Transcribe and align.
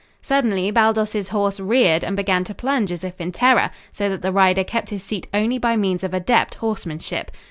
Suddenly 0.23 0.71
Baldos's 0.71 1.29
horse 1.29 1.59
reared 1.59 2.03
and 2.03 2.15
began 2.17 2.43
to 2.45 2.55
plunge 2.55 2.91
as 2.91 3.03
if 3.03 3.21
in 3.21 3.31
terror, 3.31 3.69
so 3.91 4.09
that 4.09 4.23
the 4.23 4.31
rider 4.31 4.63
kept 4.63 4.89
his 4.89 5.03
seat 5.03 5.27
only 5.31 5.59
by 5.59 5.75
means 5.75 6.03
of 6.03 6.11
adept 6.11 6.55
horsemanship. 6.55 7.29